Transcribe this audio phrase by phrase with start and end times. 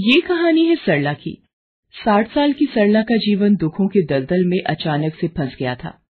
[0.00, 1.48] ये कहानी है सरला की।
[1.92, 6.06] साठ साल की सरला का जीवन दुखों के दलदल में अचानक से फंस गया था।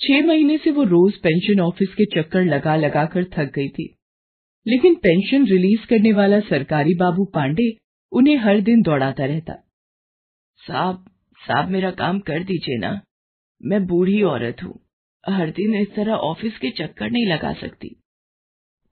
[0.00, 3.96] छह महीने से वो रोज पेंशन ऑफ़िस के चक्कर लगा लगा कर थक गई थी।
[4.66, 7.76] लेकिन पेंशन रिलीज़ करने वाला सरकारी बाबू पांडे
[8.12, 9.54] उन्हें हर दिन दौड़ाता रहता।
[10.56, 11.04] साहब
[11.46, 13.00] साहब मेरा काम कर दीजिए ना।
[13.64, 14.80] मैं बूढ़ी औरत हूँ।
[15.28, 17.88] हर दिन इस तरह ऑफ़िस के चक्कर नहीं लगा सकती।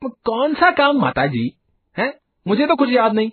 [0.05, 1.59] कौन सा काम माता जी
[1.99, 2.19] है?
[2.47, 3.31] मुझे तो कुछ याद नहीं।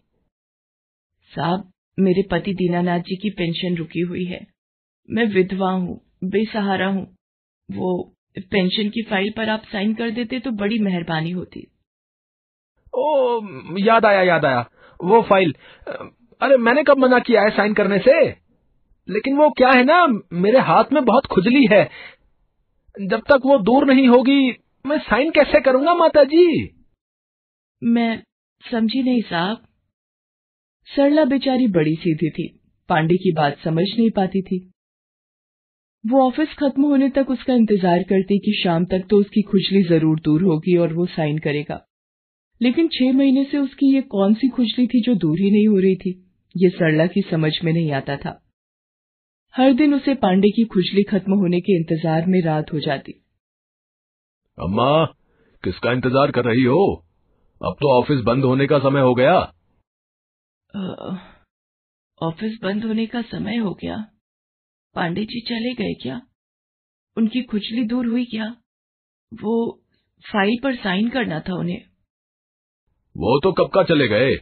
[1.32, 4.46] साहब मेरे पति दीनानाथ जी की पेंशन रुकी हुई है।
[5.10, 7.04] मैं विधवा हूँ बेसहारा हूँ।
[7.70, 7.92] वो
[8.38, 11.68] पेंशन की फ़ाइल पर आप साइन कर देते तो बड़ी मेहरबानी होती।
[12.94, 13.06] ओ
[13.80, 14.66] याद आया याद आया।
[15.00, 15.54] वो फ़ाइल
[16.42, 18.14] अरे मैंने कब मना किया है साइन करने से?
[19.08, 21.84] लेकिन वो क्या है ना मेरे हाथ में बहुत खुजली है।
[22.96, 24.40] जब तक वो दूर नहीं होगी
[24.86, 26.46] मैं साइन कैसे करूँगा माता जी
[27.82, 28.22] मैं
[28.64, 29.64] समझी नहीं साहब।
[30.88, 32.48] सरला बेचारी बड़ी सीधी थी,
[32.90, 34.58] पांडे की बात समझ नहीं पाती थी।
[36.04, 40.20] वो ऑफ़िस खत्म होने तक उसका इंतज़ार करती कि शाम तक तो उसकी खुजली ज़रूर
[40.20, 41.80] दूर होगी और वो साइन करेगा।
[42.62, 45.78] लेकिन छह महीने से उसकी ये कौन सी खुजली थी जो दूर ही नहीं हो
[45.78, 46.12] रही थी,
[46.56, 48.38] ये सरला की समझ में नहीं आता था।
[49.56, 53.12] हर दिन उसे पांडे की खुजली खत्म होने के इंतज़ार में रात हो जाती।
[54.58, 55.06] अम्मा,
[55.64, 56.84] किसका इंतज़ार कर रही हो?
[57.62, 59.40] अब तो ऑफ़िस बंद होने का समय हो गया।
[62.22, 63.98] ऑफ़िस बंद होने का समय हो गया।
[64.96, 66.22] पांडे जी चले गए क्या?
[67.18, 68.62] उनकी खुजली दूर हुई क्या?
[69.34, 69.84] वो
[70.32, 71.82] फ़ाइल पर साइन करना था उन्हें।
[73.18, 74.36] वो तो कब का चले गए?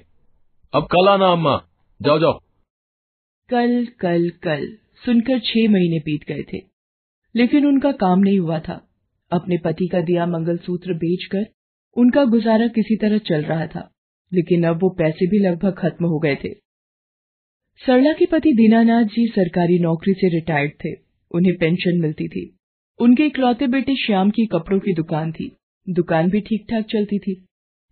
[0.74, 1.68] अब कल आना अम्मा।
[2.02, 2.40] जाओ जाओ।
[3.50, 6.58] कल कल कल सुनकर छह महीने बीत गए थे।
[7.36, 8.90] लेकिन उनका काम नहीं हुआ था।
[9.32, 11.46] अपने पति का दिया मंगलसूत्र बेचकर
[11.98, 13.99] उनका गुजारा किसी तरह चल रहा था।
[14.34, 16.54] लेकिन अब वो पैसे भी लगभग खत्म हो गए थे।
[17.86, 20.94] सरला के पति दीनानाथ जी सरकारी नौकरी से रिटायर्ड थे।
[21.32, 22.60] उन्हें पेंशन मिलती थी।
[23.00, 25.56] उनके इकलौते बेटे श्याम की कपड़ों की दुकान थी।
[25.90, 27.46] दुकान भी ठीक ठाक चलती थी।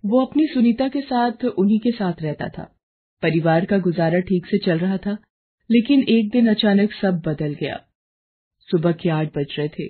[0.06, 2.80] वो अपनी सुनीता के साथ उन्हीं के साथ रहता था।
[3.22, 5.18] परिवार का गुजारा ठीक से चल रहा था,
[5.72, 7.86] लेकिन एक दिन अचानक सब बदल गया।
[8.60, 9.88] सुबह के आठ बज रहे थे।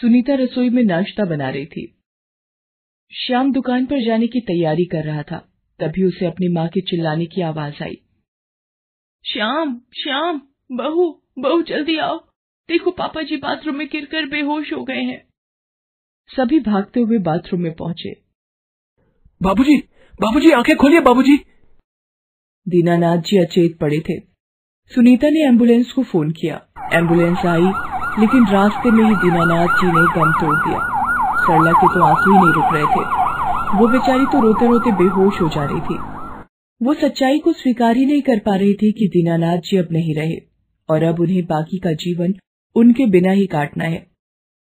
[0.00, 1.98] सुनीता रसोई में नाश्ता बना रही थी।
[3.26, 5.47] श्याम दुकान पर जाने की तैयारी कर रहा था।
[5.80, 7.94] तभी उसे अपनी माँ के चिल्लाने की आवाज़ आई।
[9.26, 12.18] श्याम श्याम बहू बहू जल्दी आओ।
[12.68, 15.28] देखो पापा जी बाथरूम में गिरकर बेहोश हो गए हैं।
[16.28, 18.10] सभी भागते हुए बाथरूम में पहुँचे।
[19.42, 19.78] बाबूजी,
[20.20, 21.36] बाबूजी आँखें खोलिए बाबूजी।
[22.68, 24.20] दीनानाथ जी अचेत पड़े थे।
[24.94, 27.66] सुनीता ने एंबुलेंस को फ़ोन किया। एंबुलेंस आई
[28.20, 30.78] लेकिन रास्ते में ही दीनानाथ जी ने दम तोड़ दिया।
[31.40, 33.27] सरला के तो आँसू ही नहीं रुक रहे थे।
[33.76, 35.96] वो बेचारी तो रोते रोते बेहोश हो जा रही थी।
[36.80, 40.14] वो सच्चाई को स्वीकार ही नहीं कर पा रही थी कि दीनानाथ जी अब नहीं
[40.14, 40.36] रहे,
[40.88, 42.34] और अब उन्हें बाकी का जीवन
[42.76, 44.06] उनके बिना ही काटना है।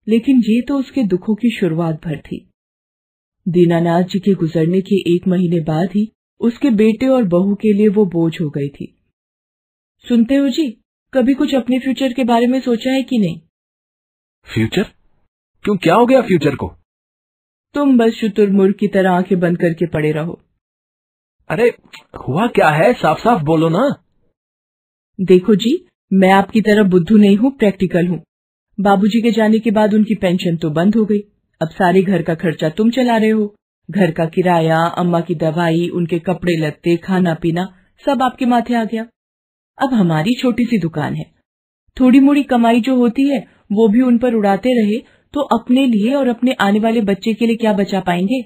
[0.08, 2.50] लेकिन ये तो उसके दुखों की शुरुआत भर थी।
[3.48, 7.88] दीनानाथ जी के गुजरने के एक महीने बाद ही उसके बेटे और बहू के लिए
[7.88, 8.94] वो बोझ हो गई थी।
[10.08, 10.68] सुनते हो जी,
[11.14, 13.40] कभी कुछ अपने फ्यूचर के बारे में सोचा है कि नहीं?
[14.46, 14.82] फ्यूचर?
[15.64, 16.77] क्यों, क्या हो गया फ्यूचर को?
[17.74, 20.38] तुम बस शुतुरमुर्ग की तरह आँखें बंद करके पड़े रहो।
[21.50, 21.68] अरे
[22.18, 22.92] हुआ क्या है?
[22.92, 23.88] साफ़ साफ़ बोलो ना।
[25.18, 25.72] देखो जी
[26.12, 28.22] मैं आपकी तरह बुद्धू नहीं हूँ प्रैक्टिकल हूँ।
[28.78, 31.18] बाबूजी के जाने के बाद उनकी पेंशन तो बंद हो गई।
[31.60, 33.54] अब सारे घर का खर्चा तुम चला रहे हो।
[33.88, 37.66] घर का किराया अम्मा की दवाई उनके कपड़े लत्ते खाना पीना
[38.04, 39.06] सब आपके माथे आ गया।
[39.78, 41.24] अब हमारी छोटी सी दुकान है।
[41.96, 43.38] थोड़ी मोड़ी कमाई जो होती है
[43.72, 44.98] वो भी उन पर उड़ाते रहे
[45.34, 48.42] तो अपने लिए और अपने आने वाले बच्चे के लिए क्या बचा पाएँगे?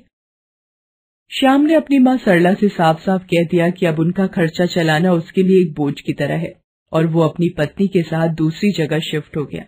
[1.30, 5.12] श्याम ने अपनी माँ सरला से साफ़ साफ़ कह दिया कि अब उनका खर्चा चलाना
[5.12, 6.52] उसके लिए एक बोझ की तरह है
[6.92, 9.64] और वो अपनी पत्नी के साथ दूसरी जगह शिफ्ट हो गया।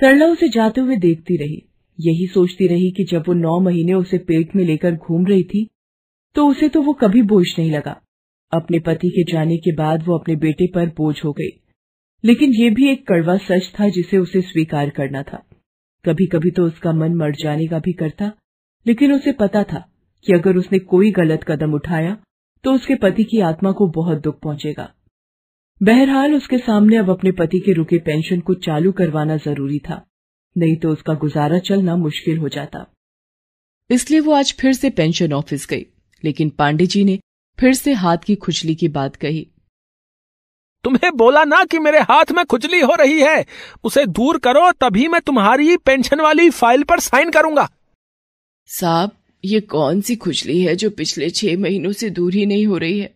[0.00, 1.62] सरला उसे जाते हुए देखती रही।
[1.98, 5.68] यही सोचती रही कि जब वो नौ महीने उसे पेट में लेकर घूम रही थी
[6.36, 8.00] तो उसे तो वो कभी बोझ नहीं लगा।
[8.52, 11.50] अपने पति के जाने के बाद वो अपने बेटे पर बोझ हो गई।
[12.24, 15.42] लेकिन ये भी एक कड़वा सच था जिसे उसे स्वीकार करना था।
[16.04, 18.30] कभी कभी तो उसका मन मर जाने का भी करता,
[18.86, 19.84] लेकिन उसे पता था
[20.26, 22.16] कि अगर उसने कोई गलत कदम उठाया
[22.64, 24.88] तो उसके पति की आत्मा को बहुत दुख पहुंचेगा।
[25.80, 30.04] बहरहाल उसके सामने अब अपने पति के रुके पेंशन को चालू करवाना ज़रूरी था,
[30.56, 32.84] नहीं तो उसका गुजारा चलना मुश्किल हो जाता।
[33.90, 35.86] इसलिए वो आज फिर से पेंशन ऑफ़िस गई,
[36.22, 37.18] लेकिन पांडे जी ने
[37.58, 39.46] फिर से हाथ की खुजली की बात कही।
[40.84, 43.44] तुम्हें बोला ना कि मेरे हाथ में खुजली हो रही है।
[43.84, 47.68] उसे दूर करो तभी मैं तुम्हारी पेंशन वाली फ़ाइल पर साइन करूँगा।
[48.68, 49.10] साहब
[49.44, 52.98] ये कौन सी खुजली है जो पिछले छह महीनों से दूर ही नहीं हो रही
[53.00, 53.12] है?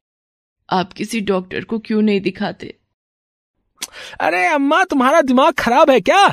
[0.69, 2.75] आप किसी डॉक्टर को क्यों नहीं दिखाते?
[4.21, 6.25] अरे अम्मा तुम्हारा दिमाग खराब है क्या?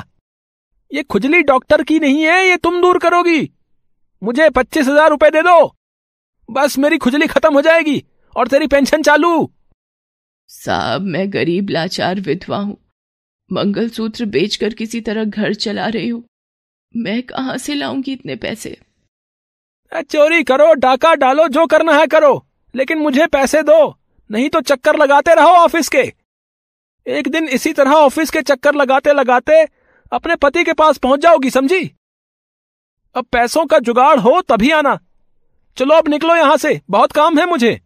[0.90, 3.50] ये खुजली डॉक्टर की नहीं है ये तुम दूर करोगी।
[4.22, 5.74] मुझे पच्चीस हज़ार रुपए दे दो।
[6.48, 8.02] बस मेरी खुजली खत्म हो जाएगी
[8.36, 9.50] और तेरी पेंशन चालू।
[10.52, 12.76] साहब, मैं गरीब, लाचार विधवा हूँ।
[13.52, 16.24] मंगलसूत्र बेचकर किसी तरह घर चला रही हूँ।
[16.96, 18.78] मैं कहाँ से लाऊँगी इतने पैसे?
[19.94, 23.98] चोरी करो, डाका डालो, जो करना है करो। लेकिन मुझे पैसे दो,
[24.30, 26.12] नहीं तो चक्कर लगाते रहो ऑफ़िस के।
[27.06, 29.66] एक दिन इसी तरह ऑफ़िस के चक्कर लगाते लगाते
[30.12, 31.84] अपने पति के पास पहुँच जाओगी, समझी?
[33.14, 34.98] अब पैसों का जुगाड़ हो तभी आना।
[35.76, 37.80] चलो अब निकलो यहाँ से, बहुत काम है मुझे।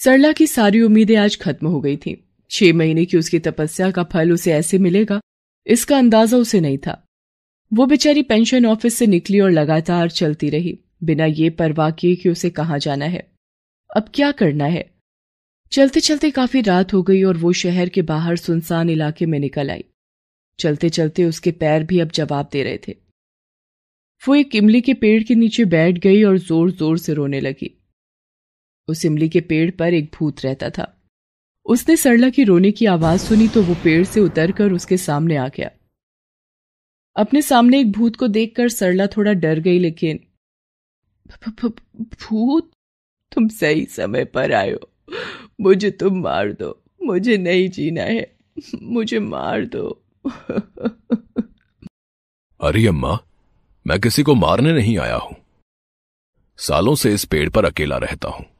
[0.00, 2.12] सरला की सारी उम्मीदें आज खत्म हो गई थी।
[2.50, 5.20] छह महीने की उसकी तपस्या का फल उसे ऐसे मिलेगा,
[5.66, 7.02] इसका अंदाज़ा उसे नहीं था।
[7.72, 12.28] वो बेचारी पेंशन ऑफ़िस से निकली और लगातार चलती रही, बिना ये परवाह किए कि
[12.28, 13.26] उसे कहाँ जाना है।
[13.90, 14.84] अब क्या करना है?
[15.72, 19.70] चलते चलते काफ़ी रात हो गई और वो शहर के बाहर सुनसान इलाके में निकल
[19.70, 19.84] आई।
[20.58, 22.96] चलते चलते उसके पैर भी अब जवाब दे रहे थे।
[24.22, 27.72] वो एक इमली के पेड़ के नीचे बैठ गई और ज़ोर ज़ोर से रोने लगी।
[28.88, 31.02] उस इमली के पेड़ पर एक भूत रहता था।
[31.66, 35.48] उसने सरला की रोने की आवाज़ सुनी तो वो पेड़ से उतरकर उसके सामने आ
[35.48, 35.70] गया।
[37.16, 40.20] अपने सामने एक भूत को देखकर सरला थोड़ा डर गई, लेकिन
[42.00, 42.70] भूत,
[43.34, 44.90] तुम सही समय पर आयो।
[45.60, 48.36] मुझे तुम मार दो। मुझे नहीं जीना है।
[48.82, 50.02] मुझे मार दो।
[52.60, 53.18] अरे अम्मा,
[53.86, 55.36] मैं किसी को मारने नहीं आया हूँ।
[56.58, 58.55] सालों से इस पेड़ पर अकेला रहता हूँ।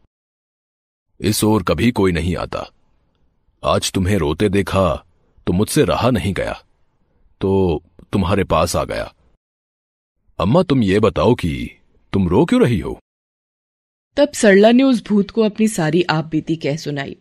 [1.21, 2.71] इस ओर कभी कोई नहीं आता।
[3.65, 5.05] आज तुम्हें रोते देखा
[5.47, 6.63] तो मुझसे रहा नहीं गया।
[7.41, 7.83] तो
[8.13, 9.15] तुम्हारे पास आ गया।
[10.39, 11.71] अम्मा, तुम ये बताओ कि
[12.13, 12.99] तुम रो क्यों रही हो?
[14.17, 17.17] तब सरला ने उस भूत को अपनी सारी आप बीती कह सुनाई।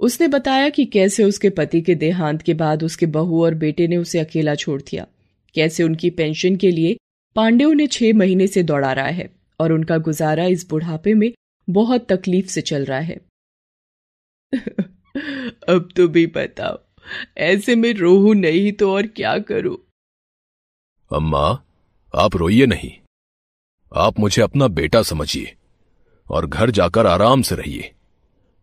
[0.00, 3.96] उसने बताया कि कैसे उसके पति के देहांत के बाद उसके बहू और बेटे ने
[3.96, 5.06] उसे अकेला छोड़ दिया।
[5.54, 6.96] कैसे उनकी पेंशन के लिए
[7.36, 9.30] पांडे उन्हें छह महीने से दौड़ा रहा है
[9.60, 11.32] और उनका गुजारा इस बुढ़ापे में
[11.70, 13.20] बहुत तकलीफ़ से चल रहा है।
[15.68, 16.78] अब तो भी बताओ,
[17.38, 19.76] ऐसे में रोहू नहीं तो और क्या करूँ?
[21.12, 21.62] अम्मा,
[22.14, 22.90] आप रोइए नहीं।
[23.94, 25.56] आप मुझे अपना बेटा समझिए
[26.30, 27.92] और घर जाकर आराम से रहिए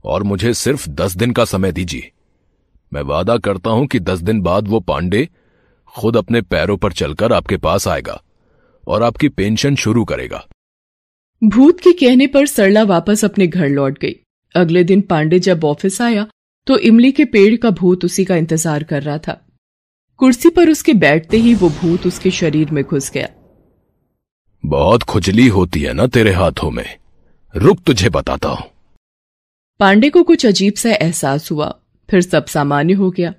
[0.03, 2.11] और मुझे सिर्फ़ दस दिन का समय दीजिए।
[2.93, 5.29] मैं वादा करता हूँ कि दस दिन बाद वो पांडे
[5.95, 8.21] खुद अपने पैरों पर चलकर आपके पास आएगा
[8.87, 10.47] और आपकी पेंशन शुरू करेगा।
[11.41, 14.15] भूत के कहने पर सरला वापस अपने घर लौट गई।
[14.55, 16.25] अगले दिन पांडे जब ऑफ़िस आया
[16.67, 19.33] तो इमली के पेड़ का भूत उसी का इंतज़ार कर रहा था।
[20.19, 23.27] कुर्सी पर उसके बैठते ही वो भूत उसके शरीर में घुस गया।
[24.63, 26.85] बहुत खुजली होती है ना तेरे हाथों में।
[27.53, 28.67] रुक तुझे बताता हूँ।
[29.79, 31.69] पांडे को कुछ अजीब सा एहसास हुआ
[32.09, 33.33] फिर सब सामान्य हो गया।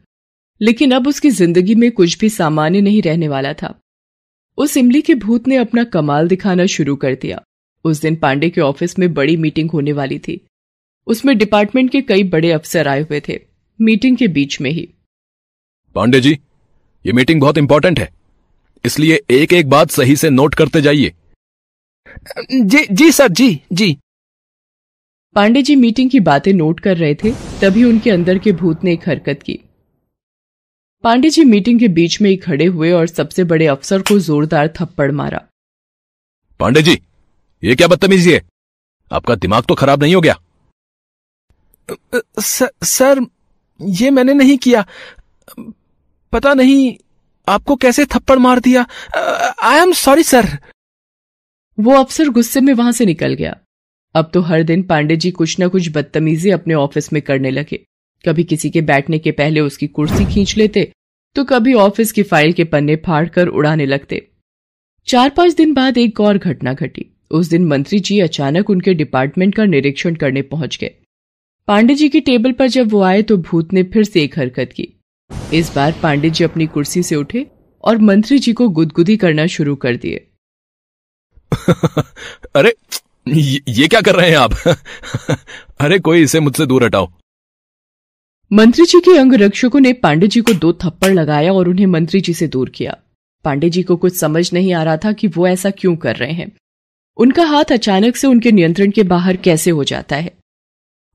[0.60, 3.74] लेकिन अब उसकी ज़िंदगी में कुछ भी सामान्य नहीं रहने वाला था।
[4.58, 7.42] उस इमली के भूत ने अपना कमाल दिखाना शुरू कर दिया।
[7.86, 10.40] उस दिन पांडे के ऑफ़िस में बड़ी मीटिंग होने वाली थी।
[11.06, 13.38] उसमें डिपार्टमेंट के कई बड़े अफसर आए हुए थे
[13.80, 14.88] मीटिंग के बीच में ही।
[15.96, 16.32] पांडे जी
[17.04, 18.08] ये मीटिंग बहुत इंपॉर्टेंट है।
[18.84, 21.12] इसलिए एक एक बात सही से नोट करते जाइए।
[22.52, 23.96] जी जी सर जी जी।
[25.36, 27.30] पांडे जी मीटिंग की बातें नोट कर रहे थे
[27.60, 29.58] तभी उनके अंदर के भूत ने एक हरकत की।
[31.04, 34.72] पांडे जी मीटिंग के बीच में ही खड़े हुए और सबसे बड़े अफसर को जोरदार
[34.76, 35.42] थप्पड़ मारा।
[36.60, 36.98] पांडे जी
[37.62, 38.40] ये क्या बदतमीजी है?
[39.10, 40.38] आपका दिमाग तो खराब नहीं हो गया?
[42.40, 43.20] सर, सर
[43.80, 44.84] ये मैंने नहीं किया।
[46.32, 46.94] पता नहीं
[47.48, 48.86] आपको कैसे थप्पड़ मार दिया?
[49.62, 50.46] आई एम सॉरी सर
[51.78, 53.56] वो अफसर गुस्से में वहाँ से निकल गया।
[54.14, 57.80] अब तो हर दिन पांडे जी कुछ ना कुछ बदतमीजी अपने ऑफ़िस में करने लगे।
[58.24, 60.90] कभी किसी के बैठने के पहले उसकी कुर्सी खींच लेते
[61.36, 64.26] तो कभी ऑफ़िस की फ़ाइल के पन्ने फाड़कर उड़ाने लगते।
[65.08, 69.54] चार पाँच दिन बाद एक और घटना घटी। उस दिन मंत्री जी अचानक उनके डिपार्टमेंट
[69.54, 70.94] का निरीक्षण करने पहुँच गए।
[71.68, 74.70] पांडे जी की टेबल पर जब वो आए तो भूत ने फिर से एक हरकत
[74.74, 74.88] की।
[75.54, 77.46] इस बार पांडे जी अपनी कुर्सी से उठे
[77.84, 80.26] और मंत्री जी को गुदगुदी करना शुरू कर दिए।
[82.56, 82.74] अरे
[83.68, 84.52] ये क्या कर रहे हैं आप?
[85.80, 87.08] अरे कोई इसे मुझसे दूर हटाओ।
[88.52, 92.20] मंत्री जी के अंग रक्षकों ने पांडे जी को दो थप्पड़ लगाया और उन्हें मंत्री
[92.20, 92.96] जी से दूर किया।
[93.44, 96.32] पांडे जी को कुछ समझ नहीं आ रहा था कि वो ऐसा क्यों कर रहे
[96.32, 96.52] हैं।
[97.16, 100.32] उनका हाथ अचानक से उनके नियंत्रण के बाहर कैसे हो जाता है?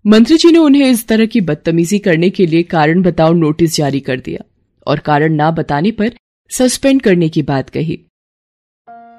[0.08, 4.00] मंत्री जी ने उन्हें इस तरह की बदतमीजी करने के लिए कारण बताओ नोटिस जारी
[4.00, 4.46] कर दिया
[4.88, 6.12] और कारण ना बताने पर
[6.50, 8.06] सस्पेंड करने की बात कही।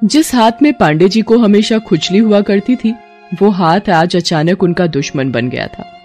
[0.04, 2.94] जिस हाथ में पांडे जी को हमेशा खुजली हुआ करती थी,
[3.38, 5.98] वो हाथ आज अचानक उनका दुश्मन बन गया था।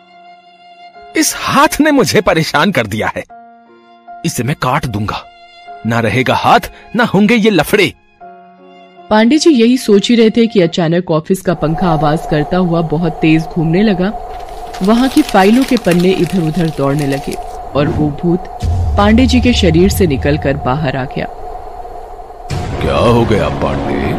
[1.17, 3.23] इस हाथ ने मुझे परेशान कर दिया है।
[4.25, 5.25] इसे मैं काट दूँगा।
[5.85, 6.59] ना रहेगा हाथ,
[6.95, 7.93] ना होंगे ये लफड़े।
[9.09, 12.81] पांडे जी यही सोच ही रहे थे कि अचानक ऑफ़िस का पंखा आवाज़ करता हुआ
[12.81, 14.09] बहुत तेज घूमने लगा।
[14.83, 17.33] वहाँ की फाइलों के पन्ने इधर उधर दौड़ने लगे
[17.75, 18.49] और वो भूत
[18.97, 21.27] पांडे जी के शरीर से निकलकर बाहर आ गया।
[22.81, 24.13] क्या हो गया पांडे?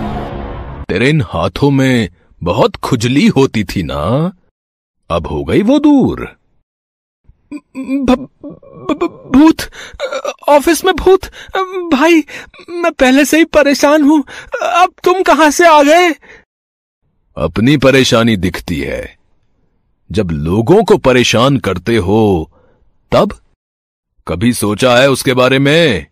[0.84, 2.08] तेरे इन हाथों में
[2.42, 4.32] बहुत खुजली होती थी ना?
[5.10, 6.28] अब हो गई वो दूर।
[9.34, 9.56] भूत,
[10.48, 11.24] ऑफ़िस में भूत।
[11.92, 12.24] भाई,
[12.70, 14.24] मैं पहले से ही परेशान हूँ।
[14.62, 16.10] अब तुम कहाँ से आ गए?
[17.36, 19.18] अपनी परेशानी दिखती है।
[20.12, 22.52] जब लोगों को परेशान करते हो,
[23.12, 23.38] तब
[24.28, 26.06] कभी सोचा है उसके बारे में?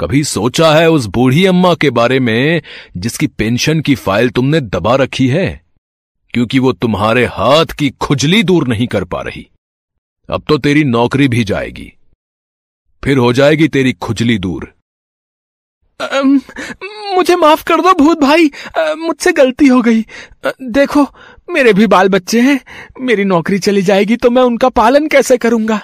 [0.00, 2.62] कभी सोचा है उस बूढ़ी अम्मा के बारे में,
[2.96, 5.64] जिसकी पेंशन की फ़ाइल तुमने दबा रखी है?
[6.30, 9.48] क्योंकि वो तुम्हारे हाथ की खुजली दूर नहीं कर पा रही।
[10.28, 11.92] अब तो तेरी नौकरी भी जाएगी।
[13.02, 14.72] फिर हो जाएगी तेरी खुजली दूर।
[17.16, 20.04] मुझे माफ़ कर दो भूत भाई। मुझसे गलती हो गई।
[20.62, 21.06] देखो
[21.50, 22.58] मेरे भी बाल बच्चे हैं।
[23.00, 25.80] मेरी नौकरी चली जाएगी तो मैं उनका पालन कैसे करूँगा?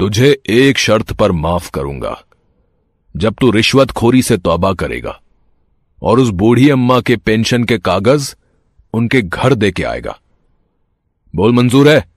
[0.00, 2.22] तुझे एक शर्त पर माफ़ करूँगा।
[3.14, 5.20] जब तू रिश्वतखोरी से तौबा करेगा
[6.02, 8.34] और उस बूढ़ी अम्मा के पेंशन के कागज़
[8.94, 10.18] उनके घर दे के आएगा।
[11.34, 12.13] बोल मंजूर है?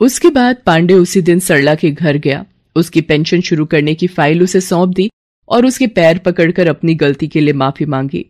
[0.00, 4.42] उसके बाद पांडे उसी दिन सरला के घर गया। उसकी पेंशन शुरू करने की फ़ाइल
[4.42, 5.10] उसे सौंप दी
[5.48, 8.26] और उसके पैर पकड़कर अपनी गलती के लिए माफ़ी मांगी।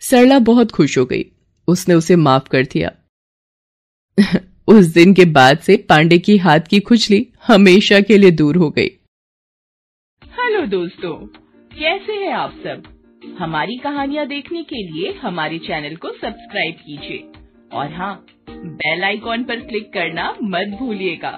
[0.00, 1.24] सरला बहुत खुश हो गई।
[1.68, 2.92] उसने उसे माफ़ कर दिया।
[4.68, 8.70] उस दिन के बाद से पांडे की हाथ की खुजली हमेशा के लिए दूर हो
[8.70, 8.88] गई।
[10.24, 11.26] हेलो दोस्तों,
[11.72, 12.82] कैसे हैं आप सब?
[13.38, 17.39] हमारी कहानियाँ देखने के लिए हमारे चैनल को सब्सक्राइब कीजिए।
[17.72, 18.14] और हाँ
[18.50, 21.32] बेल आइकॉन पर क्लिक करना मत भूलिएगा।